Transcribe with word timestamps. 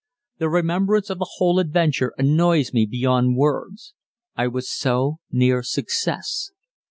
The 0.39 0.49
remembrance 0.49 1.11
of 1.11 1.19
the 1.19 1.29
whole 1.35 1.59
adventure 1.59 2.15
annoys 2.17 2.73
me 2.73 2.87
beyond 2.87 3.37
words. 3.37 3.93
I 4.35 4.47
was 4.47 4.67
so 4.67 5.19
near 5.29 5.61
success. 5.61 6.49